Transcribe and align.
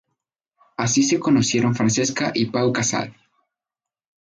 Así 0.77 1.03
se 1.03 1.19
conocieron 1.19 1.75
Francesca 1.75 2.31
y 2.33 2.47
Pau 2.47 2.73
Casals. 2.73 3.13